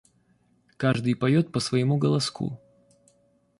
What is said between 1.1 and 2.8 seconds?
поет по своему голоску!